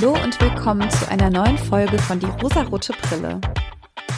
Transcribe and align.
Hallo 0.00 0.14
und 0.22 0.40
willkommen 0.40 0.88
zu 0.92 1.10
einer 1.10 1.28
neuen 1.28 1.58
Folge 1.58 1.98
von 1.98 2.20
Die 2.20 2.26
rosarote 2.26 2.92
Brille. 3.02 3.40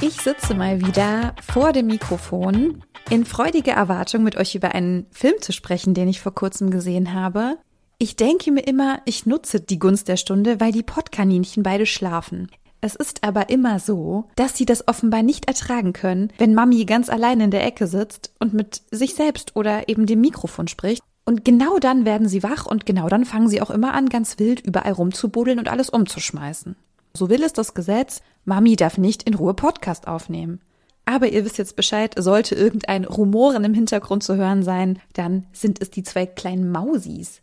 Ich 0.03 0.21
sitze 0.21 0.53
mal 0.53 0.79
wieder 0.83 1.35
vor 1.41 1.73
dem 1.73 1.87
Mikrofon 1.87 2.85
in 3.09 3.25
freudiger 3.25 3.73
Erwartung, 3.73 4.23
mit 4.23 4.37
euch 4.37 4.55
über 4.55 4.75
einen 4.75 5.07
Film 5.11 5.37
zu 5.41 5.53
sprechen, 5.53 5.95
den 5.95 6.07
ich 6.07 6.21
vor 6.21 6.35
kurzem 6.35 6.71
gesehen 6.71 7.15
habe. 7.15 7.57
Ich 7.97 8.17
denke 8.17 8.53
mir 8.53 8.61
immer, 8.61 9.01
ich 9.07 9.25
nutze 9.25 9.59
die 9.59 9.79
Gunst 9.79 10.09
der 10.09 10.19
Stunde, 10.19 10.61
weil 10.61 10.73
die 10.73 10.83
Pottkaninchen 10.83 11.63
beide 11.63 11.87
schlafen. 11.87 12.51
Es 12.83 12.95
ist 12.95 13.25
aber 13.25 13.49
immer 13.49 13.79
so, 13.79 14.29
dass 14.37 14.59
sie 14.59 14.67
das 14.67 14.87
offenbar 14.87 15.23
nicht 15.23 15.49
ertragen 15.49 15.95
können, 15.95 16.31
wenn 16.37 16.53
Mami 16.53 16.85
ganz 16.85 17.09
allein 17.09 17.41
in 17.41 17.51
der 17.51 17.65
Ecke 17.65 17.87
sitzt 17.87 18.35
und 18.39 18.53
mit 18.53 18.83
sich 18.91 19.15
selbst 19.15 19.57
oder 19.57 19.89
eben 19.89 20.05
dem 20.05 20.21
Mikrofon 20.21 20.69
spricht. 20.69 21.03
Und 21.25 21.45
genau 21.45 21.79
dann 21.79 22.05
werden 22.05 22.29
sie 22.29 22.43
wach 22.43 22.67
und 22.67 22.87
genau 22.87 23.09
dann 23.09 23.25
fangen 23.25 23.49
sie 23.49 23.63
auch 23.63 23.71
immer 23.71 23.95
an, 23.95 24.09
ganz 24.09 24.39
wild 24.39 24.61
überall 24.61 24.93
rumzubuddeln 24.93 25.59
und 25.59 25.69
alles 25.69 25.91
umzuschmeißen. 25.91 26.77
So 27.15 27.29
will 27.29 27.43
es 27.43 27.53
das 27.53 27.75
Gesetz, 27.75 28.23
Mami 28.45 28.77
darf 28.77 28.99
nicht 28.99 29.25
in 29.25 29.35
Ruhe 29.35 29.55
Podcast 29.55 30.09
aufnehmen. 30.09 30.61
Aber 31.05 31.29
ihr 31.29 31.45
wisst 31.45 31.59
jetzt 31.59 31.77
Bescheid, 31.77 32.15
sollte 32.17 32.55
irgendein 32.55 33.05
Rumoren 33.05 33.65
im 33.65 33.75
Hintergrund 33.75 34.23
zu 34.23 34.37
hören 34.37 34.63
sein, 34.63 35.01
dann 35.13 35.47
sind 35.53 35.81
es 35.83 35.91
die 35.91 36.03
zwei 36.03 36.27
kleinen 36.27 36.71
Mausis. 36.71 37.43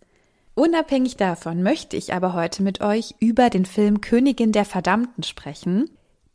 Unabhängig 0.56 1.18
davon 1.18 1.62
möchte 1.62 1.98
ich 1.98 2.14
aber 2.14 2.34
heute 2.34 2.64
mit 2.64 2.82
euch 2.82 3.16
über 3.20 3.50
den 3.50 3.66
Film 3.66 4.02
Königin 4.02 4.52
der 4.52 4.66
Verdammten 4.66 5.24
sprechen. 5.24 5.90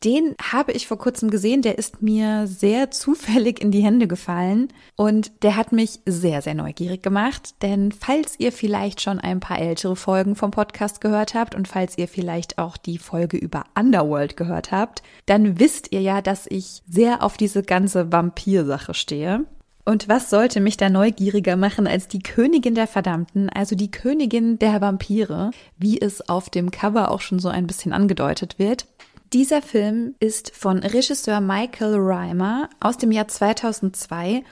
Den 0.05 0.35
habe 0.43 0.73
ich 0.73 0.89
vor 0.89 0.99
kurzem 0.99 1.31
gesehen, 1.31 1.63
der 1.63 1.79
ist 1.79 2.03
mir 2.03 2.49
sehr 2.49 2.91
zufällig 2.91 3.61
in 3.61 3.71
die 3.71 3.85
Hände 3.85 4.09
gefallen 4.09 4.69
und 4.97 5.31
der 5.45 5.55
hat 5.55 5.71
mich 5.71 6.01
sehr, 6.07 6.43
sehr 6.43 6.55
neugierig 6.55 7.03
gemacht, 7.03 7.55
denn 7.63 7.93
falls 7.93 8.35
ihr 8.39 8.51
vielleicht 8.51 9.01
schon 9.01 9.21
ein 9.21 9.39
paar 9.39 9.61
ältere 9.61 9.95
Folgen 9.95 10.35
vom 10.35 10.51
Podcast 10.51 11.01
gehört 11.01 11.35
habt 11.35 11.55
und 11.55 11.69
falls 11.69 11.97
ihr 11.99 12.09
vielleicht 12.09 12.59
auch 12.59 12.77
die 12.77 12.99
Folge 12.99 13.37
über 13.37 13.65
Underworld 13.79 14.37
gehört 14.37 14.73
habt, 14.73 15.03
dann 15.27 15.61
wisst 15.61 15.93
ihr 15.93 16.01
ja, 16.01 16.21
dass 16.21 16.47
ich 16.49 16.83
sehr 16.89 17.23
auf 17.23 17.37
diese 17.37 17.63
ganze 17.63 18.11
Vampir-Sache 18.11 18.95
stehe. 18.95 19.47
Und 19.85 20.09
was 20.09 20.31
sollte 20.31 20.61
mich 20.61 20.77
da 20.77 20.89
neugieriger 20.89 21.57
machen 21.57 21.89
als 21.89 22.07
die 22.07 22.21
Königin 22.21 22.77
der 22.77 22.87
Verdammten, 22.87 23.49
also 23.49 23.75
die 23.75 23.91
Königin 23.91 24.59
der 24.59 24.81
Vampire, 24.81 25.51
wie 25.77 26.01
es 26.01 26.29
auf 26.29 26.51
dem 26.51 26.71
Cover 26.71 27.11
auch 27.11 27.21
schon 27.21 27.41
so 27.41 27.49
ein 27.49 27.67
bisschen 27.67 27.93
angedeutet 27.93 28.61
wird? 28.61 28.87
Dieser 29.33 29.63
Film 29.63 30.15
ist 30.21 30.55
von 30.55 30.81
Regisseur 30.81 31.41
Michael 31.41 31.95
Reimer 31.97 32.69
aus 32.81 32.99
dem 32.99 33.11
Jahr 33.11 33.29
2002 33.29 34.45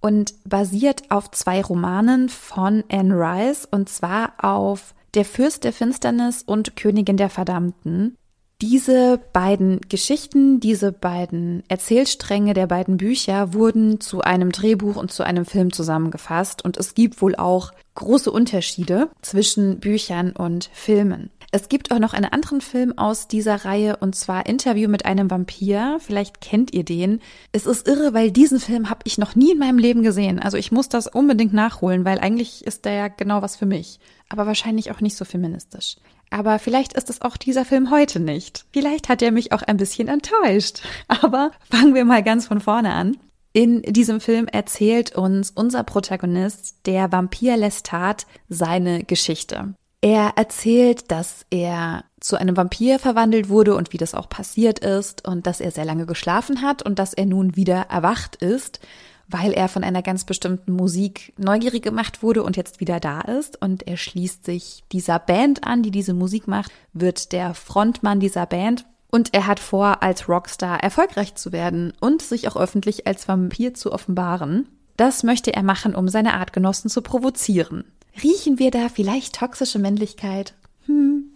und 0.00 0.34
basiert 0.44 1.08
auf 1.12 1.30
zwei 1.30 1.62
Romanen 1.62 2.28
von 2.28 2.82
Anne 2.90 3.14
Rice 3.14 3.68
und 3.70 3.88
zwar 3.88 4.32
auf 4.38 4.94
Der 5.14 5.24
Fürst 5.24 5.62
der 5.62 5.72
Finsternis 5.72 6.42
und 6.42 6.74
Königin 6.74 7.16
der 7.16 7.30
Verdammten. 7.30 8.16
Diese 8.60 9.20
beiden 9.32 9.80
Geschichten, 9.82 10.58
diese 10.58 10.90
beiden 10.90 11.62
Erzählstränge 11.68 12.54
der 12.54 12.66
beiden 12.66 12.96
Bücher 12.96 13.54
wurden 13.54 14.00
zu 14.00 14.22
einem 14.22 14.50
Drehbuch 14.50 14.96
und 14.96 15.12
zu 15.12 15.22
einem 15.22 15.44
Film 15.44 15.72
zusammengefasst 15.72 16.64
und 16.64 16.76
es 16.76 16.94
gibt 16.94 17.22
wohl 17.22 17.36
auch 17.36 17.70
große 17.94 18.32
Unterschiede 18.32 19.10
zwischen 19.22 19.78
Büchern 19.78 20.32
und 20.32 20.70
Filmen. 20.72 21.30
Es 21.54 21.68
gibt 21.68 21.92
auch 21.92 22.00
noch 22.00 22.14
einen 22.14 22.32
anderen 22.32 22.60
Film 22.60 22.98
aus 22.98 23.28
dieser 23.28 23.64
Reihe 23.64 23.98
und 23.98 24.16
zwar 24.16 24.46
Interview 24.46 24.88
mit 24.88 25.06
einem 25.06 25.30
Vampir. 25.30 25.98
Vielleicht 26.00 26.40
kennt 26.40 26.74
ihr 26.74 26.82
den. 26.82 27.20
Es 27.52 27.64
ist 27.64 27.86
irre, 27.86 28.12
weil 28.12 28.32
diesen 28.32 28.58
Film 28.58 28.90
habe 28.90 29.02
ich 29.04 29.18
noch 29.18 29.36
nie 29.36 29.52
in 29.52 29.60
meinem 29.60 29.78
Leben 29.78 30.02
gesehen. 30.02 30.40
Also 30.40 30.56
ich 30.56 30.72
muss 30.72 30.88
das 30.88 31.06
unbedingt 31.06 31.52
nachholen, 31.52 32.04
weil 32.04 32.18
eigentlich 32.18 32.66
ist 32.66 32.84
der 32.84 32.94
ja 32.94 33.06
genau 33.06 33.40
was 33.40 33.54
für 33.54 33.66
mich. 33.66 34.00
Aber 34.28 34.48
wahrscheinlich 34.48 34.90
auch 34.90 35.00
nicht 35.00 35.16
so 35.16 35.24
feministisch. 35.24 35.94
Aber 36.28 36.58
vielleicht 36.58 36.94
ist 36.94 37.08
es 37.08 37.22
auch 37.22 37.36
dieser 37.36 37.64
Film 37.64 37.92
heute 37.92 38.18
nicht. 38.18 38.64
Vielleicht 38.72 39.08
hat 39.08 39.22
er 39.22 39.30
mich 39.30 39.52
auch 39.52 39.62
ein 39.62 39.76
bisschen 39.76 40.08
enttäuscht. 40.08 40.80
Aber 41.06 41.52
fangen 41.70 41.94
wir 41.94 42.04
mal 42.04 42.24
ganz 42.24 42.48
von 42.48 42.60
vorne 42.60 42.92
an. 42.92 43.16
In 43.52 43.82
diesem 43.82 44.20
Film 44.20 44.48
erzählt 44.48 45.14
uns 45.14 45.52
unser 45.52 45.84
Protagonist, 45.84 46.78
der 46.86 47.12
Vampir 47.12 47.56
Lestat, 47.56 48.26
seine 48.48 49.04
Geschichte. 49.04 49.74
Er 50.04 50.34
erzählt, 50.36 51.10
dass 51.10 51.46
er 51.48 52.04
zu 52.20 52.36
einem 52.36 52.58
Vampir 52.58 52.98
verwandelt 52.98 53.48
wurde 53.48 53.74
und 53.74 53.94
wie 53.94 53.96
das 53.96 54.12
auch 54.12 54.28
passiert 54.28 54.80
ist 54.80 55.26
und 55.26 55.46
dass 55.46 55.60
er 55.60 55.70
sehr 55.70 55.86
lange 55.86 56.04
geschlafen 56.04 56.60
hat 56.60 56.82
und 56.82 56.98
dass 56.98 57.14
er 57.14 57.24
nun 57.24 57.56
wieder 57.56 57.86
erwacht 57.88 58.36
ist 58.36 58.80
weil 59.26 59.52
er 59.54 59.68
von 59.68 59.82
einer 59.82 60.02
ganz 60.02 60.24
bestimmten 60.24 60.72
Musik 60.72 61.32
neugierig 61.38 61.82
gemacht 61.82 62.22
wurde 62.22 62.42
und 62.42 62.58
jetzt 62.58 62.78
wieder 62.78 63.00
da 63.00 63.22
ist. 63.22 63.58
Und 63.58 63.88
er 63.88 63.96
schließt 63.96 64.44
sich 64.44 64.84
dieser 64.92 65.18
Band 65.18 65.64
an, 65.66 65.82
die 65.82 65.90
diese 65.90 66.12
Musik 66.12 66.46
macht, 66.46 66.70
wird 66.92 67.32
der 67.32 67.54
Frontmann 67.54 68.20
dieser 68.20 68.44
Band. 68.44 68.84
Und 69.10 69.32
er 69.32 69.46
hat 69.46 69.60
vor, 69.60 70.02
als 70.02 70.28
Rockstar 70.28 70.82
erfolgreich 70.82 71.36
zu 71.36 71.52
werden 71.52 71.94
und 72.00 72.20
sich 72.20 72.48
auch 72.48 72.56
öffentlich 72.56 73.06
als 73.06 73.26
Vampir 73.26 73.72
zu 73.72 73.92
offenbaren. 73.92 74.68
Das 74.98 75.22
möchte 75.22 75.54
er 75.54 75.62
machen, 75.62 75.94
um 75.94 76.08
seine 76.08 76.34
Artgenossen 76.34 76.90
zu 76.90 77.00
provozieren. 77.00 77.84
Riechen 78.22 78.58
wir 78.58 78.70
da 78.70 78.88
vielleicht 78.88 79.36
toxische 79.36 79.78
Männlichkeit? 79.78 80.54
Hm, 80.86 81.34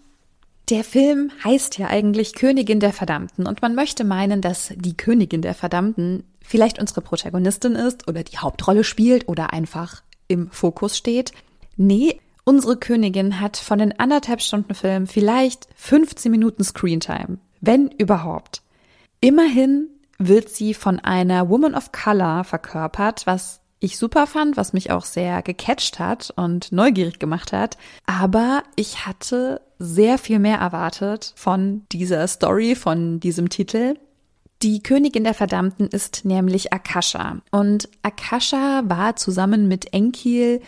der 0.71 0.85
Film 0.85 1.33
heißt 1.45 1.79
ja 1.79 1.87
eigentlich 1.87 2.35
Königin 2.35 2.81
der 2.81 2.93
Verdammten 2.93 3.47
und 3.47 3.63
man 3.63 3.75
möchte 3.75 4.05
meinen, 4.05 4.43
dass 4.43 4.73
die 4.77 4.97
Königin 4.97 5.41
der 5.41 5.55
Verdammten 5.55 6.25
vielleicht 6.41 6.79
unsere 6.79 7.01
Protagonistin 7.01 7.75
ist 7.75 8.07
oder 8.07 8.23
die 8.23 8.39
Hauptrolle 8.39 8.85
spielt 8.85 9.29
oder 9.29 9.53
einfach 9.53 10.03
im 10.29 10.51
Fokus 10.51 10.97
steht. 10.97 11.33
Nee, 11.77 12.21
unsere 12.45 12.77
Königin 12.77 13.41
hat 13.41 13.57
von 13.57 13.79
den 13.79 13.99
anderthalb 13.99 14.43
Stunden 14.43 14.75
Film 14.75 15.07
vielleicht 15.07 15.69
15 15.77 16.31
Minuten 16.31 16.65
Screentime, 16.65 17.39
wenn 17.61 17.89
überhaupt. 17.89 18.63
Immerhin 19.21 19.89
wird 20.19 20.51
sie 20.51 20.75
von 20.75 20.99
einer 20.99 21.49
Woman 21.49 21.75
of 21.75 21.93
Color 21.93 22.45
verkörpert, 22.45 23.27
was 23.27 23.61
ich 23.81 23.99
super 23.99 24.27
fand, 24.27 24.57
was 24.57 24.73
mich 24.73 24.91
auch 24.91 25.05
sehr 25.05 25.43
gecatcht 25.43 25.99
hat 25.99 26.33
und 26.37 26.73
neugierig 26.73 27.19
gemacht 27.19 27.53
hat. 27.53 27.79
Aber 28.07 28.63
ich 28.77 29.07
hatte 29.07 29.61
sehr 29.79 30.19
viel 30.19 30.39
mehr 30.39 30.59
erwartet 30.59 31.33
von 31.37 31.83
dieser 31.93 32.27
Story, 32.27 32.75
von 32.75 33.21
diesem 33.21 33.49
Titel. 33.49 33.95
Die 34.63 34.83
Königin 34.83 35.23
der 35.23 35.35
Verdammten 35.35 35.87
ist 35.87 36.25
nämlich 36.25 36.73
Akasha. 36.73 37.41
Und 37.53 37.89
Akasha 38.03 38.83
war 38.87 39.15
zusammen 39.15 39.69
mit 39.69 39.93
Enkiel 39.93 40.61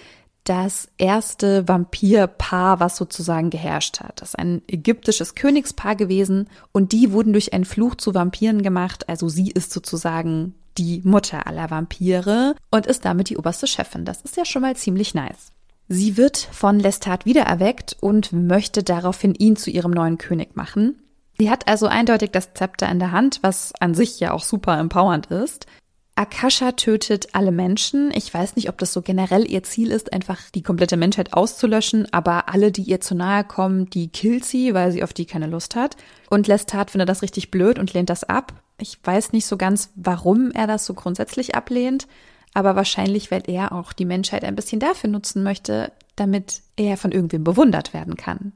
das 0.45 0.89
erste 0.97 1.69
Vampirpaar, 1.69 2.81
was 2.81 2.97
sozusagen 2.97 3.51
geherrscht 3.51 4.01
hat. 4.01 4.21
Das 4.21 4.31
ist 4.31 4.39
ein 4.39 4.63
ägyptisches 4.69 5.35
Königspaar 5.35 5.97
gewesen 5.97 6.49
und 6.73 6.93
die 6.93 7.13
wurden 7.13 7.33
durch 7.33 7.53
einen 7.53 7.65
Fluch 7.65 7.97
zu 7.97 8.15
Vampiren 8.15 8.63
gemacht. 8.63 9.09
Also 9.09 9.29
sie 9.29 9.51
ist 9.51 9.73
sozusagen 9.73 10.55
die 10.79 11.03
Mutter 11.05 11.47
aller 11.47 11.71
Vampire 11.71 12.55
und 12.71 12.87
ist 12.87 13.05
damit 13.05 13.29
die 13.29 13.37
oberste 13.37 13.67
Chefin. 13.67 14.05
Das 14.05 14.23
ist 14.23 14.37
ja 14.37 14.45
schon 14.45 14.63
mal 14.63 14.77
ziemlich 14.77 15.15
nice. 15.15 15.53
Sie 15.89 16.17
wird 16.17 16.37
von 16.37 16.79
Lestat 16.79 17.27
wiedererweckt 17.27 17.97
und 18.01 18.33
möchte 18.33 18.85
daraufhin 18.85 19.35
ihn 19.35 19.57
zu 19.57 19.71
ihrem 19.71 19.91
neuen 19.91 20.19
König 20.19 20.55
machen. 20.57 21.03
Sie 21.39 21.51
hat 21.51 21.67
also 21.69 21.87
eindeutig 21.87 22.31
das 22.31 22.55
Zepter 22.55 22.89
in 22.89 22.99
der 22.99 23.13
Hand, 23.13 23.41
was 23.43 23.73
an 23.81 23.95
sich 23.95 24.21
ja 24.21 24.33
auch 24.33 24.45
super 24.45 24.79
empowernd 24.79 25.27
ist. 25.27 25.67
Akasha 26.15 26.73
tötet 26.73 27.35
alle 27.35 27.51
Menschen. 27.51 28.13
Ich 28.15 28.33
weiß 28.33 28.55
nicht, 28.55 28.69
ob 28.69 28.77
das 28.77 28.93
so 28.93 29.01
generell 29.01 29.51
ihr 29.51 29.63
Ziel 29.63 29.91
ist, 29.91 30.13
einfach 30.13 30.51
die 30.51 30.63
komplette 30.63 30.99
Menschheit 30.99 31.33
auszulöschen, 31.33 32.07
aber 32.13 32.51
alle, 32.51 32.71
die 32.73 32.83
ihr 32.83 33.01
zu 33.01 33.15
nahe 33.15 33.43
kommen, 33.43 33.89
die 33.89 34.09
killt 34.09 34.45
sie, 34.45 34.75
weil 34.75 34.93
sie 34.93 35.03
auf 35.03 35.15
die 35.15 35.25
keine 35.25 35.47
Lust 35.47 35.77
hat. 35.77 35.97
Und 36.29 36.47
Lestat 36.47 36.91
findet 36.91 37.09
das 37.09 37.23
richtig 37.23 37.51
blöd 37.51 37.79
und 37.79 37.95
lehnt 37.95 38.11
das 38.11 38.25
ab. 38.25 38.53
Ich 38.81 38.99
weiß 39.03 39.33
nicht 39.33 39.47
so 39.47 39.57
ganz, 39.57 39.91
warum 39.95 40.51
er 40.51 40.67
das 40.67 40.87
so 40.87 40.95
grundsätzlich 40.95 41.55
ablehnt, 41.55 42.07
aber 42.55 42.77
wahrscheinlich, 42.77 43.31
weil 43.31 43.43
er 43.47 43.73
auch 43.73 43.93
die 43.93 44.05
Menschheit 44.05 44.45
ein 44.45 44.57
bisschen 44.57 44.81
dafür 44.81 45.11
nutzen 45.11 45.43
möchte, 45.43 45.93
damit 46.17 46.63
er 46.77 46.97
von 46.97 47.13
irgendwem 47.13 47.45
bewundert 47.45 47.95
werden 47.95 48.17
kann. 48.17 48.53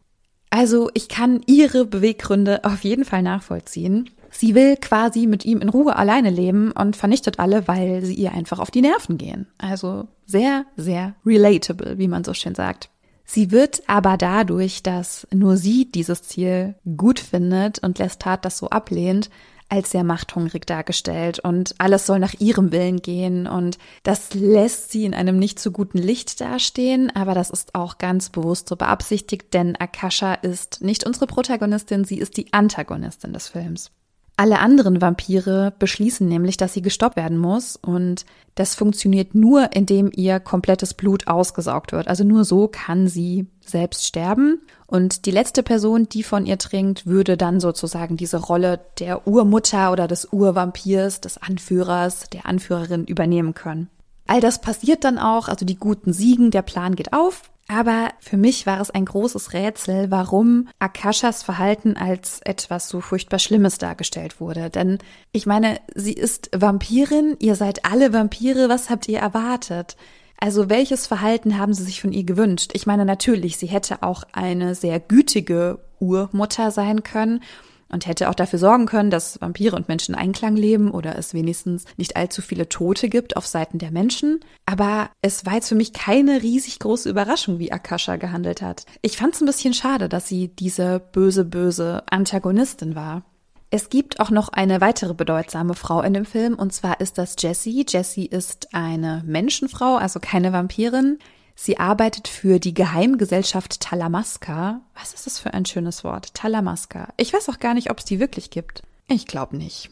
Also 0.51 0.91
ich 0.95 1.09
kann 1.09 1.41
ihre 1.47 1.85
Beweggründe 1.85 2.65
auf 2.65 2.85
jeden 2.85 3.05
Fall 3.05 3.23
nachvollziehen. 3.23 4.11
Sie 4.31 4.55
will 4.55 4.77
quasi 4.77 5.27
mit 5.27 5.45
ihm 5.45 5.61
in 5.61 5.69
Ruhe 5.69 5.97
alleine 5.97 6.31
leben 6.31 6.73
und 6.73 6.97
vernichtet 6.97 7.39
alle, 7.39 7.69
weil 7.69 8.05
sie 8.05 8.15
ihr 8.15 8.33
einfach 8.33 8.59
auf 8.59 8.71
die 8.71 8.81
Nerven 8.81 9.17
gehen. 9.17 9.47
Also 9.59 10.09
sehr, 10.27 10.65
sehr 10.77 11.15
relatable, 11.25 11.99
wie 11.99 12.09
man 12.09 12.25
so 12.25 12.35
schön 12.35 12.55
sagt. 12.55 12.89
Sie 13.25 13.51
wird 13.51 13.83
aber 13.87 14.17
dadurch, 14.17 14.83
dass 14.83 15.27
nur 15.33 15.57
sie 15.57 15.91
dieses 15.91 16.23
Ziel 16.23 16.75
gut 16.97 17.21
findet 17.21 17.79
und 17.79 17.99
Lestat 17.99 18.45
das 18.45 18.59
so 18.59 18.69
ablehnt, 18.69 19.31
als 19.69 19.91
sehr 19.91 20.05
machthungrig 20.05 20.67
dargestellt 20.67 21.41
und 21.41 21.75
alles 21.79 22.07
soll 22.07 22.19
nach 22.19 22.35
ihrem 22.39 22.73
Willen 22.73 23.03
gehen 23.03 23.47
und 23.47 23.79
das 24.03 24.35
lässt 24.35 24.91
sie 24.91 25.05
in 25.05 25.15
einem 25.15 25.39
nicht 25.39 25.59
so 25.59 25.71
guten 25.71 25.99
Licht 25.99 26.41
dastehen, 26.41 27.11
aber 27.15 27.35
das 27.35 27.51
ist 27.51 27.75
auch 27.75 27.99
ganz 27.99 28.31
bewusst 28.31 28.69
so 28.69 28.77
beabsichtigt, 28.77 29.53
denn 29.55 29.77
Akasha 29.77 30.35
ist 30.35 30.83
nicht 30.83 31.05
unsere 31.07 31.27
Protagonistin, 31.27 32.05
sie 32.05 32.19
ist 32.19 32.37
die 32.37 32.53
Antagonistin 32.53 33.33
des 33.33 33.49
Films. 33.49 33.91
Alle 34.37 34.59
anderen 34.59 35.01
Vampire 35.01 35.73
beschließen 35.79 36.27
nämlich, 36.27 36.57
dass 36.57 36.73
sie 36.73 36.83
gestoppt 36.83 37.17
werden 37.17 37.39
muss 37.39 37.77
und 37.77 38.27
das 38.57 38.75
funktioniert 38.75 39.35
nur, 39.37 39.73
indem 39.75 40.11
ihr 40.13 40.41
komplettes 40.41 40.93
Blut 40.93 41.29
ausgesaugt 41.29 41.93
wird. 41.93 42.09
Also 42.09 42.25
nur 42.25 42.45
so 42.45 42.67
kann 42.67 43.07
sie 43.07 43.47
selbst 43.65 44.07
sterben 44.07 44.61
und 44.87 45.27
die 45.27 45.31
letzte 45.31 45.63
Person, 45.63 46.09
die 46.09 46.25
von 46.25 46.47
ihr 46.47 46.59
trinkt, 46.59 47.07
würde 47.07 47.37
dann 47.37 47.61
sozusagen 47.61 48.17
diese 48.17 48.39
Rolle 48.39 48.81
der 48.99 49.29
Urmutter 49.29 49.93
oder 49.93 50.09
des 50.09 50.27
Urvampirs, 50.33 51.21
des 51.21 51.39
Anführers, 51.39 52.29
der 52.31 52.47
Anführerin 52.47 53.05
übernehmen 53.05 53.55
können. 53.55 53.89
All 54.27 54.41
das 54.41 54.61
passiert 54.61 55.05
dann 55.05 55.19
auch, 55.19 55.49
also 55.49 55.67
die 55.67 55.77
Guten 55.77 56.13
siegen, 56.13 56.51
der 56.51 56.63
Plan 56.63 56.97
geht 56.97 57.13
auf, 57.13 57.43
aber 57.69 58.11
für 58.21 58.37
mich 58.37 58.67
war 58.67 58.81
es 58.81 58.91
ein 58.91 59.05
großes 59.07 59.53
Rätsel, 59.55 60.11
warum 60.11 60.69
Akashas 60.79 61.43
Verhalten 61.43 61.97
als 61.97 62.41
etwas 62.45 62.89
so 62.89 63.01
furchtbar 63.01 63.39
Schlimmes 63.39 63.79
dargestellt 63.79 64.41
wurde. 64.41 64.69
Denn 64.69 64.99
ich 65.33 65.47
meine, 65.47 65.81
sie 65.95 66.13
ist 66.13 66.51
Vampirin, 66.55 67.37
ihr 67.41 67.55
seid 67.55 67.85
alle 67.85 68.13
Vampire, 68.13 68.69
was 68.69 68.91
habt 68.91 69.09
ihr 69.09 69.19
erwartet? 69.19 69.97
Also 70.39 70.69
welches 70.69 71.07
Verhalten 71.07 71.59
haben 71.59 71.73
Sie 71.73 71.85
sich 71.85 72.03
von 72.03 72.13
ihr 72.13 72.25
gewünscht? 72.25 72.73
Ich 72.75 72.87
meine 72.87 73.05
natürlich, 73.05 73.57
sie 73.57 73.69
hätte 73.69 74.03
auch 74.03 74.25
eine 74.33 74.75
sehr 74.75 75.01
gütige 75.01 75.79
Urmutter 76.01 76.71
sein 76.71 77.03
können 77.03 77.41
und 77.89 78.07
hätte 78.07 78.29
auch 78.29 78.35
dafür 78.35 78.59
sorgen 78.59 78.87
können, 78.87 79.11
dass 79.11 79.41
Vampire 79.41 79.77
und 79.77 79.89
Menschen 79.89 80.15
in 80.15 80.21
Einklang 80.21 80.57
leben 80.57 80.91
oder 80.91 81.17
es 81.19 81.35
wenigstens 81.35 81.85
nicht 81.97 82.17
allzu 82.17 82.43
viele 82.43 82.69
Tote 82.69 83.09
gibt 83.09 83.37
auf 83.37 83.47
Seiten 83.47 83.79
der 83.79 83.91
Menschen. 83.91 84.41
Aber 84.67 85.11
es 85.23 85.47
war 85.47 85.55
jetzt 85.55 85.69
für 85.69 85.75
mich 85.75 85.93
keine 85.93 86.43
riesig 86.43 86.79
große 86.79 87.09
Überraschung, 87.09 87.59
wie 87.59 87.73
Akasha 87.73 88.17
gehandelt 88.17 88.63
hat. 88.63 88.87
Ich 89.03 89.17
fand 89.17 89.35
es 89.35 89.41
ein 89.41 89.47
bisschen 89.47 89.75
schade, 89.75 90.09
dass 90.09 90.29
sie 90.29 90.49
diese 90.49 91.01
böse, 91.01 91.45
böse 91.45 92.03
Antagonistin 92.11 92.95
war. 92.95 93.23
Es 93.71 93.89
gibt 93.89 94.21
auch 94.21 94.31
noch 94.31 94.51
eine 94.51 94.81
weitere 94.81 95.15
bedeutsame 95.15 95.75
Frau 95.75 96.01
in 96.03 96.15
dem 96.15 96.27
Film, 96.27 96.55
und 96.55 96.73
zwar 96.73 97.01
ist 97.01 97.19
das 97.19 97.35
Jessie. 97.37 97.85
Jessie 97.89 98.27
ist 98.27 98.73
eine 98.73 99.25
Menschenfrau, 99.27 99.97
also 99.97 100.21
keine 100.21 100.53
Vampirin. 100.53 101.19
Sie 101.55 101.79
arbeitet 101.79 102.29
für 102.29 102.59
die 102.59 102.75
Geheimgesellschaft 102.75 103.81
Talamasca. 103.81 104.81
Was 104.95 105.15
ist 105.15 105.27
das 105.27 105.39
für 105.39 105.55
ein 105.55 105.65
schönes 105.65 106.05
Wort? 106.05 106.35
Talamasca. 106.35 107.09
Ich 107.17 107.33
weiß 107.33 107.49
auch 107.49 107.61
gar 107.61 107.75
nicht, 107.75 107.91
ob 107.91 107.99
es 107.99 108.05
die 108.05 108.21
wirklich 108.21 108.51
gibt. 108.51 108.83
Ich 109.09 109.27
glaube 109.27 109.57
nicht. 109.57 109.91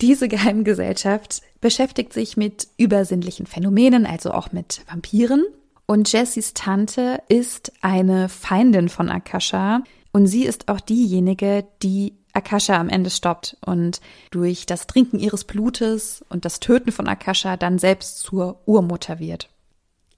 Diese 0.00 0.28
Geheimgesellschaft 0.28 1.42
beschäftigt 1.60 2.12
sich 2.12 2.36
mit 2.36 2.68
übersinnlichen 2.76 3.46
Phänomenen, 3.46 4.06
also 4.06 4.32
auch 4.32 4.52
mit 4.52 4.82
Vampiren. 4.88 5.44
Und 5.86 6.12
Jessies 6.12 6.54
Tante 6.54 7.22
ist 7.28 7.72
eine 7.80 8.28
Feindin 8.28 8.88
von 8.88 9.08
Akasha. 9.08 9.82
Und 10.12 10.26
sie 10.26 10.44
ist 10.44 10.68
auch 10.68 10.80
diejenige, 10.80 11.66
die 11.82 12.14
Akasha 12.32 12.76
am 12.76 12.88
Ende 12.88 13.10
stoppt 13.10 13.56
und 13.64 14.00
durch 14.30 14.66
das 14.66 14.86
Trinken 14.86 15.18
ihres 15.18 15.44
Blutes 15.44 16.24
und 16.28 16.44
das 16.44 16.60
Töten 16.60 16.92
von 16.92 17.08
Akasha 17.08 17.56
dann 17.56 17.78
selbst 17.78 18.20
zur 18.20 18.60
Urmutter 18.66 19.18
wird. 19.18 19.48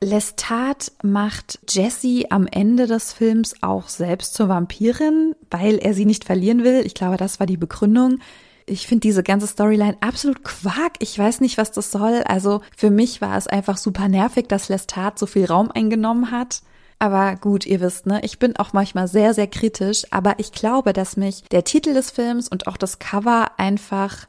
Lestat 0.03 0.93
macht 1.03 1.59
Jessie 1.69 2.31
am 2.31 2.47
Ende 2.47 2.87
des 2.87 3.13
Films 3.13 3.55
auch 3.61 3.91
selbst 3.91 4.33
zur 4.33 4.49
Vampirin, 4.49 5.35
weil 5.51 5.77
er 5.77 5.93
sie 5.93 6.07
nicht 6.07 6.25
verlieren 6.25 6.65
will. 6.65 6.87
Ich 6.87 6.95
glaube, 6.95 7.19
das 7.19 7.39
war 7.39 7.47
die 7.47 7.59
Begründung. 7.59 8.19
Ich 8.65 8.87
finde 8.87 9.01
diese 9.01 9.23
ganze 9.23 9.47
Storyline 9.47 9.99
absolut 10.01 10.43
Quark. 10.43 10.95
Ich 11.01 11.19
weiß 11.19 11.43
nicht, 11.43 11.59
was 11.59 11.71
das 11.71 11.91
soll. 11.91 12.23
Also 12.23 12.63
für 12.75 12.91
mich 12.91 13.21
war 13.21 13.37
es 13.37 13.47
einfach 13.47 13.77
super 13.77 14.09
nervig, 14.09 14.49
dass 14.49 14.71
Lestat 14.71 15.19
so 15.19 15.27
viel 15.27 15.45
Raum 15.45 15.71
eingenommen 15.71 16.31
hat. 16.31 16.63
Aber 16.99 17.37
gut, 17.37 17.67
ihr 17.67 17.81
wisst, 17.81 18.07
ne, 18.07 18.21
ich 18.23 18.39
bin 18.39 18.57
auch 18.57 18.73
manchmal 18.73 19.07
sehr, 19.07 19.35
sehr 19.35 19.49
kritisch, 19.49 20.05
aber 20.11 20.39
ich 20.39 20.53
glaube, 20.53 20.95
dass 20.95 21.17
mich 21.17 21.45
der 21.51 21.65
Titel 21.65 21.93
des 21.93 22.11
Films 22.11 22.49
und 22.49 22.67
auch 22.67 22.79
das 22.79 22.99
Cover 22.99 23.51
einfach. 23.59 24.29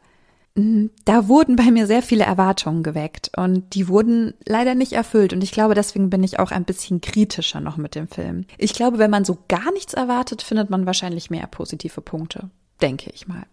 Da 0.56 1.28
wurden 1.30 1.56
bei 1.56 1.72
mir 1.72 1.88
sehr 1.88 2.02
viele 2.02 2.26
Erwartungen 2.26 2.84
geweckt 2.84 3.32
und 3.38 3.74
die 3.74 3.88
wurden 3.88 4.34
leider 4.46 4.76
nicht 4.76 4.92
erfüllt 4.92 5.32
und 5.32 5.44
ich 5.44 5.52
glaube, 5.52 5.76
deswegen 5.76 6.10
bin 6.10 6.24
ich 6.24 6.40
auch 6.40 6.52
ein 6.52 6.66
bisschen 6.66 7.00
kritischer 7.00 7.62
noch 7.62 7.78
mit 7.78 7.96
dem 7.96 8.10
Film. 8.10 8.46
Ich 8.58 8.74
glaube, 8.74 8.98
wenn 8.98 9.12
man 9.12 9.24
so 9.24 9.38
gar 9.48 9.72
nichts 9.72 9.94
erwartet, 9.94 10.42
findet 10.42 10.70
man 10.70 10.86
wahrscheinlich 10.86 11.30
mehr 11.30 11.48
positive 11.48 12.02
Punkte, 12.02 12.50
denke 12.82 13.12
ich 13.14 13.28
mal. 13.28 13.44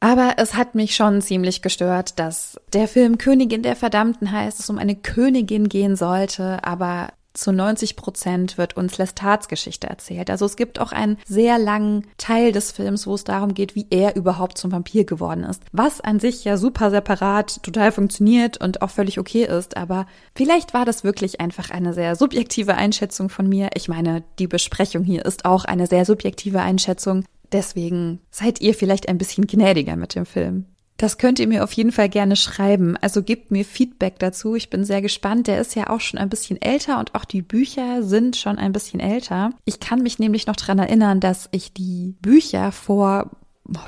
Aber 0.00 0.34
es 0.38 0.54
hat 0.54 0.74
mich 0.74 0.94
schon 0.94 1.22
ziemlich 1.22 1.62
gestört, 1.62 2.18
dass 2.18 2.60
der 2.72 2.88
Film 2.88 3.18
Königin 3.18 3.62
der 3.62 3.76
Verdammten 3.76 4.32
heißt, 4.32 4.58
es 4.58 4.68
um 4.68 4.76
eine 4.76 4.96
Königin 4.96 5.68
gehen 5.68 5.96
sollte, 5.96 6.64
aber 6.64 7.12
zu 7.34 7.52
90 7.52 7.96
Prozent 7.96 8.58
wird 8.58 8.76
uns 8.76 8.98
Lestats 8.98 9.48
Geschichte 9.48 9.86
erzählt. 9.86 10.30
Also 10.30 10.44
es 10.44 10.56
gibt 10.56 10.78
auch 10.78 10.92
einen 10.92 11.18
sehr 11.26 11.58
langen 11.58 12.06
Teil 12.18 12.52
des 12.52 12.72
Films, 12.72 13.06
wo 13.06 13.14
es 13.14 13.24
darum 13.24 13.54
geht, 13.54 13.74
wie 13.74 13.86
er 13.90 14.16
überhaupt 14.16 14.58
zum 14.58 14.72
Vampir 14.72 15.04
geworden 15.04 15.44
ist. 15.44 15.62
Was 15.72 16.00
an 16.00 16.20
sich 16.20 16.44
ja 16.44 16.56
super 16.56 16.90
separat 16.90 17.62
total 17.62 17.92
funktioniert 17.92 18.58
und 18.58 18.82
auch 18.82 18.90
völlig 18.90 19.18
okay 19.18 19.44
ist. 19.44 19.76
Aber 19.76 20.06
vielleicht 20.34 20.74
war 20.74 20.84
das 20.84 21.04
wirklich 21.04 21.40
einfach 21.40 21.70
eine 21.70 21.94
sehr 21.94 22.16
subjektive 22.16 22.74
Einschätzung 22.74 23.28
von 23.28 23.48
mir. 23.48 23.70
Ich 23.74 23.88
meine, 23.88 24.22
die 24.38 24.46
Besprechung 24.46 25.04
hier 25.04 25.24
ist 25.24 25.44
auch 25.44 25.64
eine 25.64 25.86
sehr 25.86 26.04
subjektive 26.04 26.60
Einschätzung. 26.60 27.24
Deswegen 27.52 28.20
seid 28.30 28.60
ihr 28.60 28.74
vielleicht 28.74 29.08
ein 29.08 29.18
bisschen 29.18 29.46
gnädiger 29.46 29.96
mit 29.96 30.14
dem 30.14 30.24
Film. 30.24 30.66
Das 31.02 31.18
könnt 31.18 31.40
ihr 31.40 31.48
mir 31.48 31.64
auf 31.64 31.72
jeden 31.72 31.90
Fall 31.90 32.08
gerne 32.08 32.36
schreiben. 32.36 32.96
Also 33.00 33.24
gebt 33.24 33.50
mir 33.50 33.64
Feedback 33.64 34.20
dazu. 34.20 34.54
Ich 34.54 34.70
bin 34.70 34.84
sehr 34.84 35.02
gespannt. 35.02 35.48
Der 35.48 35.60
ist 35.60 35.74
ja 35.74 35.90
auch 35.90 36.00
schon 36.00 36.20
ein 36.20 36.28
bisschen 36.28 36.62
älter 36.62 37.00
und 37.00 37.16
auch 37.16 37.24
die 37.24 37.42
Bücher 37.42 38.04
sind 38.04 38.36
schon 38.36 38.56
ein 38.56 38.70
bisschen 38.70 39.00
älter. 39.00 39.50
Ich 39.64 39.80
kann 39.80 40.04
mich 40.04 40.20
nämlich 40.20 40.46
noch 40.46 40.54
dran 40.54 40.78
erinnern, 40.78 41.18
dass 41.18 41.48
ich 41.50 41.72
die 41.72 42.14
Bücher 42.22 42.70
vor 42.70 43.32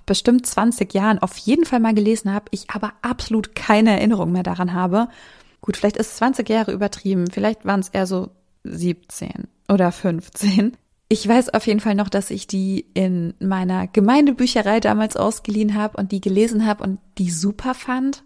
bestimmt 0.07 0.45
20 0.45 0.93
Jahren 0.93 1.21
auf 1.21 1.37
jeden 1.37 1.65
Fall 1.65 1.79
mal 1.79 1.95
gelesen 1.95 2.35
habe. 2.35 2.47
Ich 2.51 2.69
aber 2.71 2.95
absolut 3.03 3.55
keine 3.55 3.93
Erinnerung 3.93 4.33
mehr 4.33 4.43
daran 4.43 4.73
habe. 4.73 5.07
Gut, 5.61 5.77
vielleicht 5.77 5.99
ist 5.99 6.17
20 6.17 6.49
Jahre 6.49 6.73
übertrieben. 6.73 7.31
Vielleicht 7.31 7.65
waren 7.65 7.79
es 7.79 7.91
eher 7.91 8.09
so 8.09 8.31
17 8.65 9.47
oder 9.69 9.93
15. 9.93 10.77
Ich 11.09 11.27
weiß 11.29 11.51
auf 11.51 11.67
jeden 11.67 11.81
Fall 11.81 11.95
noch, 11.95 12.09
dass 12.09 12.31
ich 12.31 12.47
die 12.47 12.87
in 12.95 13.35
meiner 13.39 13.87
Gemeindebücherei 13.87 14.81
damals 14.81 15.17
ausgeliehen 15.17 15.75
habe 15.75 15.99
und 15.99 16.13
die 16.13 16.21
gelesen 16.21 16.67
habe 16.67 16.83
und 16.83 16.99
die 17.19 17.31
super 17.31 17.75
fand. 17.75 18.25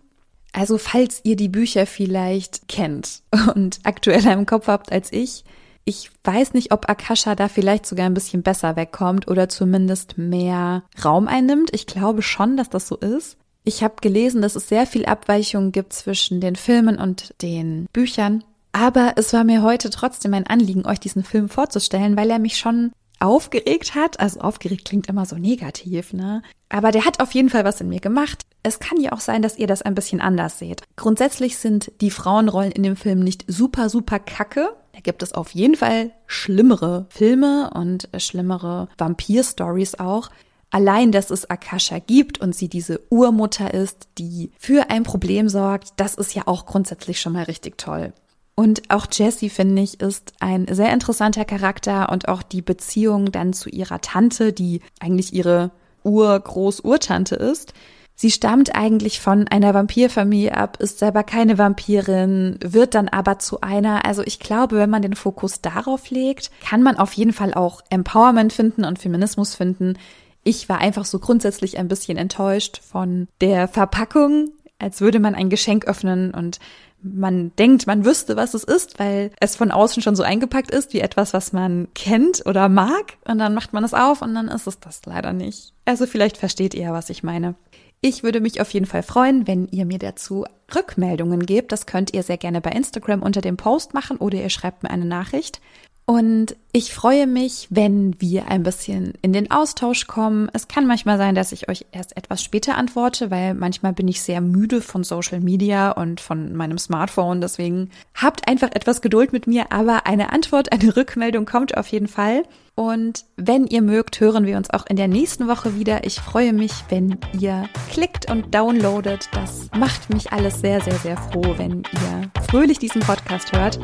Also 0.53 0.79
falls 0.79 1.21
ihr 1.25 1.37
die 1.37 1.49
Bücher 1.49 1.87
vielleicht 1.87 2.69
kennt 2.69 3.23
und 3.55 3.81
aktueller 3.85 4.33
im 4.33 4.47
Kopf 4.47 4.69
habt 4.69 4.93
als 4.93 5.13
ich, 5.13 5.45
ich 5.85 6.11
weiß 6.23 6.53
nicht, 6.53 6.73
ob 6.73 6.91
Akasha 6.91 7.35
da 7.35 7.49
vielleicht 7.49 7.87
sogar 7.87 8.07
ein 8.07 8.15
bisschen 8.15 8.43
besser 8.43 8.77
wegkommt 8.77 9.27
oder 9.27 9.49
zumindest 9.49 10.19
mehr 10.19 10.83
Raum 11.03 11.29
einnimmt. 11.29 11.71
Ich 11.73 11.87
glaube 11.87 12.21
schon, 12.21 12.59
dass 12.59 12.69
das 12.69 12.89
so 12.89 12.97
ist. 12.97 13.39
Ich 13.65 13.83
habe 13.83 13.95
gelesen, 14.03 14.43
dass 14.43 14.55
es 14.55 14.69
sehr 14.69 14.87
viel 14.87 15.07
Abweichungen 15.07 15.73
gibt 15.73 15.95
zwischen 15.95 16.41
den 16.41 16.57
Filmen 16.57 16.99
und 16.99 17.35
den 17.41 17.87
Büchern. 17.93 18.45
Aber 18.81 19.15
es 19.17 19.33
war 19.33 19.43
mir 19.43 19.63
heute 19.63 19.91
trotzdem 19.91 20.35
ein 20.35 20.47
Anliegen, 20.47 20.87
euch 20.87 21.01
diesen 21.01 21.25
Film 21.25 21.49
vorzustellen, 21.49 22.17
weil 22.17 22.31
er 22.31 22.39
mich 22.39 22.59
schon 22.59 22.93
aufgeregt 23.19 23.97
hat. 23.97 24.21
Also 24.21 24.39
aufgeregt 24.39 24.85
klingt 24.85 25.09
immer 25.09 25.27
so 25.27 25.35
negativ, 25.35 26.13
ne? 26.13 26.43
Aber 26.69 26.93
der 26.93 27.05
hat 27.05 27.19
auf 27.19 27.33
jeden 27.33 27.51
Fall 27.51 27.65
was 27.65 27.81
in 27.81 27.89
mir 27.89 27.99
gemacht. 27.99 28.47
Es 28.63 28.79
kann 28.79 29.01
ja 29.01 29.11
auch 29.11 29.19
sein, 29.19 29.43
dass 29.43 29.59
ihr 29.59 29.67
das 29.67 29.83
ein 29.83 29.97
bisschen 29.97 30.21
anders 30.21 30.61
seht. 30.61 30.83
Grundsätzlich 30.95 31.57
sind 31.57 31.91
die 32.01 32.13
Frauenrollen 32.13 32.71
in 32.71 32.85
dem 32.85 32.95
Film 32.95 33.19
nicht 33.19 33.45
super, 33.49 33.89
super 33.89 34.21
kacke. 34.21 34.77
Da 34.93 35.01
gibt 35.01 35.25
es 35.25 35.35
auf 35.35 35.51
jeden 35.51 35.75
Fall 35.75 36.13
schlimmere 36.29 37.07
Filme 37.09 37.73
und 37.75 38.09
schlimmere 38.19 38.89
Vampir-Stories 38.97 39.97
auch. 39.99 40.31
Allein, 40.71 41.11
dass 41.11 41.33
es 41.33 41.51
Akasha 41.51 41.99
gibt 41.99 42.41
und 42.41 42.55
sie 42.55 42.69
diese 42.69 43.01
Urmutter 43.11 43.75
ist, 43.75 44.07
die 44.19 44.53
für 44.57 44.89
ein 44.89 45.03
Problem 45.03 45.49
sorgt, 45.49 45.95
das 45.97 46.15
ist 46.15 46.37
ja 46.37 46.45
auch 46.47 46.65
grundsätzlich 46.65 47.21
schon 47.21 47.33
mal 47.33 47.43
richtig 47.43 47.77
toll. 47.77 48.13
Und 48.59 48.91
auch 48.91 49.07
Jessie, 49.13 49.51
finde 49.51 49.83
ich, 49.83 50.01
ist 50.01 50.33
ein 50.41 50.67
sehr 50.69 50.93
interessanter 50.93 51.45
Charakter 51.45 52.11
und 52.11 52.27
auch 52.27 52.43
die 52.43 52.61
Beziehung 52.61 53.31
dann 53.31 53.53
zu 53.53 53.69
ihrer 53.71 54.01
Tante, 54.01 54.53
die 54.53 54.81
eigentlich 54.99 55.33
ihre 55.33 55.71
Ur-Groß-Urtante 56.03 57.37
ist. 57.37 57.73
Sie 58.17 58.33
stammt 58.33 58.75
eigentlich 58.75 59.21
von 59.21 59.47
einer 59.47 59.75
Vampirfamilie 59.75 60.57
ab, 60.57 60.79
ist 60.81 60.99
selber 60.99 61.23
keine 61.23 61.57
Vampirin, 61.57 62.59
wird 62.61 62.97
dann 62.97 63.09
aber 63.09 63.39
zu 63.39 63.61
einer. 63.61 64.05
Also 64.05 64.25
ich 64.25 64.41
glaube, 64.41 64.75
wenn 64.75 64.91
man 64.91 65.03
den 65.03 65.15
Fokus 65.15 65.61
darauf 65.61 66.11
legt, 66.11 66.51
kann 66.61 66.83
man 66.83 66.97
auf 66.97 67.13
jeden 67.13 67.33
Fall 67.33 67.55
auch 67.55 67.83
Empowerment 67.91 68.53
finden 68.53 68.85
und 68.85 68.99
Feminismus 68.99 69.55
finden. 69.55 69.97
Ich 70.43 70.69
war 70.69 70.79
einfach 70.79 71.05
so 71.05 71.21
grundsätzlich 71.21 71.79
ein 71.79 71.87
bisschen 71.87 72.19
enttäuscht 72.19 72.81
von 72.83 73.29
der 73.41 73.69
Verpackung, 73.69 74.51
als 74.81 75.01
würde 75.01 75.21
man 75.21 75.37
ein 75.37 75.49
Geschenk 75.49 75.87
öffnen 75.87 76.35
und 76.35 76.59
man 77.03 77.53
denkt, 77.57 77.87
man 77.87 78.05
wüsste, 78.05 78.37
was 78.37 78.55
es 78.55 78.65
ist, 78.65 78.99
weil 78.99 79.31
es 79.41 79.57
von 79.57 79.71
außen 79.71 80.03
schon 80.03 80.17
so 80.17 80.23
eingepackt 80.23 80.71
ist 80.71 80.93
wie 80.93 81.01
etwas, 81.01 81.33
was 81.33 81.53
man 81.53 81.89
kennt 81.95 82.45
oder 82.47 82.69
mag. 82.69 83.17
Und 83.27 83.39
dann 83.39 83.55
macht 83.55 83.73
man 83.73 83.85
es 83.85 83.95
auf 83.95 84.23
und 84.23 84.35
dann 84.35 84.49
ist 84.49 84.67
es 84.67 84.81
das 84.81 85.03
leider 85.07 85.33
nicht. 85.33 85.73
Also 85.85 86.07
vielleicht 86.07 86.37
versteht 86.37 86.75
ihr, 86.75 86.93
was 86.93 87.11
ich 87.11 87.23
meine. 87.23 87.55
Ich 88.01 88.23
würde 88.23 88.41
mich 88.41 88.61
auf 88.61 88.73
jeden 88.73 88.87
Fall 88.87 89.03
freuen, 89.03 89.47
wenn 89.49 89.67
ihr 89.69 89.85
mir 89.85 89.99
dazu 89.99 90.45
Rückmeldungen 90.75 91.45
gebt. 91.47 91.73
Das 91.73 91.87
könnt 91.87 92.15
ihr 92.15 92.23
sehr 92.23 92.37
gerne 92.37 92.61
bei 92.61 92.71
Instagram 92.71 93.23
unter 93.23 93.41
dem 93.41 93.57
Post 93.57 93.93
machen 93.93 94.19
oder 94.19 94.39
ihr 94.39 94.51
schreibt 94.51 94.83
mir 94.83 94.91
eine 94.91 95.05
Nachricht. 95.05 95.61
Und 96.09 96.57
ich 96.73 96.95
freue 96.95 97.27
mich, 97.27 97.67
wenn 97.69 98.19
wir 98.19 98.49
ein 98.49 98.63
bisschen 98.63 99.13
in 99.21 99.35
den 99.35 99.51
Austausch 99.51 100.07
kommen. 100.07 100.49
Es 100.55 100.67
kann 100.67 100.87
manchmal 100.87 101.19
sein, 101.19 101.35
dass 101.35 101.53
ich 101.53 101.69
euch 101.69 101.85
erst 101.93 102.17
etwas 102.17 102.43
später 102.43 102.79
antworte, 102.79 103.31
weil 103.31 103.53
manchmal 103.53 103.93
bin 103.93 104.09
ich 104.09 104.23
sehr 104.23 104.41
müde 104.41 104.81
von 104.81 105.05
Social 105.05 105.41
Media 105.41 105.91
und 105.91 106.23
von 106.23 106.57
meinem 106.57 106.79
Smartphone. 106.79 107.43
Deswegen 107.43 107.91
habt 108.15 108.49
einfach 108.49 108.71
etwas 108.73 109.03
Geduld 109.03 109.35
mit 109.35 109.47
mir, 109.47 109.71
aber 109.71 110.07
eine 110.07 110.33
Antwort, 110.33 110.73
eine 110.73 110.97
Rückmeldung 110.97 111.45
kommt 111.45 111.77
auf 111.77 111.89
jeden 111.89 112.09
Fall. 112.09 112.43
Und 112.75 113.27
wenn 113.37 113.67
ihr 113.67 113.83
mögt, 113.83 114.19
hören 114.19 114.47
wir 114.47 114.57
uns 114.57 114.71
auch 114.71 114.87
in 114.87 114.97
der 114.97 115.09
nächsten 115.09 115.47
Woche 115.47 115.79
wieder. 115.79 116.07
Ich 116.07 116.21
freue 116.21 116.55
mich, 116.55 116.73
wenn 116.89 117.19
ihr 117.39 117.69
klickt 117.93 118.31
und 118.31 118.55
downloadet. 118.55 119.29
Das 119.33 119.69
macht 119.77 120.09
mich 120.09 120.33
alles 120.33 120.63
sehr, 120.63 120.81
sehr, 120.81 120.97
sehr 121.01 121.19
froh, 121.19 121.55
wenn 121.59 121.83
ihr 121.83 122.31
fröhlich 122.49 122.79
diesen 122.79 123.03
Podcast 123.03 123.53
hört. 123.53 123.79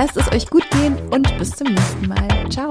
Lasst 0.00 0.16
es 0.16 0.30
euch 0.30 0.48
gut 0.48 0.62
gehen 0.70 0.96
und 1.10 1.36
bis 1.38 1.50
zum 1.50 1.74
nächsten 1.74 2.06
Mal. 2.06 2.48
Ciao. 2.50 2.70